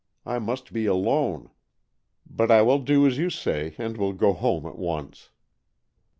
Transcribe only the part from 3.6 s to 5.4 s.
and will go home at once.